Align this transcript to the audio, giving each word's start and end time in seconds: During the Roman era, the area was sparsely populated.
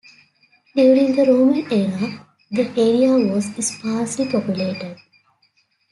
During 0.75 1.15
the 1.15 1.25
Roman 1.25 1.71
era, 1.71 2.27
the 2.49 2.67
area 2.75 3.11
was 3.31 3.45
sparsely 3.63 4.27
populated. 4.27 4.97